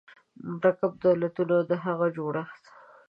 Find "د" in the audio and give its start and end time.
1.69-1.71